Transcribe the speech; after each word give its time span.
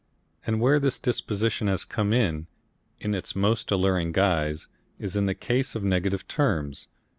And 0.47 0.59
where 0.59 0.79
this 0.79 0.97
disposition 0.97 1.67
has 1.67 1.85
come 1.85 2.11
in, 2.11 2.47
in 2.99 3.13
its 3.13 3.35
most 3.35 3.69
alluring 3.69 4.13
guise, 4.13 4.65
is 4.97 5.15
in 5.15 5.27
the 5.27 5.35
case 5.35 5.75
of 5.75 5.83
negative 5.83 6.27
terms. 6.27 6.87